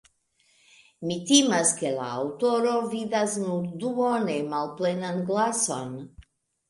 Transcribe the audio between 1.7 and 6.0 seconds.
ke la aŭtoro vidas nur duone malplenan glason.